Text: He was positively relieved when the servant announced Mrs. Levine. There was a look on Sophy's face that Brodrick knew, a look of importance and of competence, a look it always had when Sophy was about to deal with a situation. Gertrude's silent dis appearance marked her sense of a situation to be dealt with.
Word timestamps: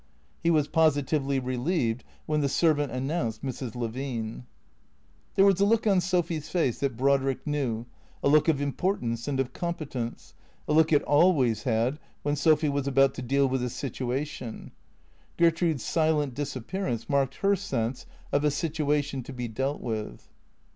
He 0.41 0.49
was 0.49 0.67
positively 0.67 1.37
relieved 1.39 2.03
when 2.25 2.41
the 2.41 2.49
servant 2.49 2.91
announced 2.91 3.43
Mrs. 3.45 3.75
Levine. 3.75 4.47
There 5.35 5.45
was 5.45 5.59
a 5.61 5.65
look 5.65 5.85
on 5.85 6.01
Sophy's 6.01 6.49
face 6.49 6.79
that 6.79 6.97
Brodrick 6.97 7.45
knew, 7.45 7.85
a 8.23 8.27
look 8.27 8.47
of 8.47 8.59
importance 8.59 9.27
and 9.27 9.39
of 9.39 9.53
competence, 9.53 10.33
a 10.67 10.73
look 10.73 10.91
it 10.91 11.03
always 11.03 11.61
had 11.65 11.99
when 12.23 12.35
Sophy 12.35 12.67
was 12.67 12.87
about 12.87 13.13
to 13.13 13.21
deal 13.21 13.47
with 13.47 13.61
a 13.61 13.69
situation. 13.69 14.71
Gertrude's 15.37 15.85
silent 15.85 16.33
dis 16.33 16.55
appearance 16.55 17.07
marked 17.07 17.35
her 17.35 17.55
sense 17.55 18.07
of 18.31 18.43
a 18.43 18.49
situation 18.49 19.21
to 19.21 19.33
be 19.33 19.47
dealt 19.47 19.81
with. 19.81 20.31